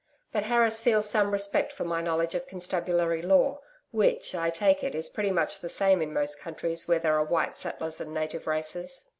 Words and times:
But 0.31 0.45
Harris 0.45 0.79
feels 0.79 1.07
some 1.07 1.29
respect 1.29 1.71
for 1.71 1.83
my 1.83 2.01
knowledge 2.01 2.33
of 2.33 2.47
constabulary 2.47 3.21
law, 3.21 3.59
which, 3.91 4.33
I 4.33 4.49
take 4.49 4.83
it, 4.83 4.95
is 4.95 5.09
pretty 5.09 5.29
much 5.29 5.59
the 5.59 5.69
same 5.69 6.01
in 6.01 6.11
most 6.11 6.39
countries 6.41 6.87
where 6.87 6.97
there 6.97 7.19
are 7.19 7.23
white 7.23 7.55
settlers 7.55 8.01
and 8.01 8.11
native 8.11 8.47
races.' 8.47 9.05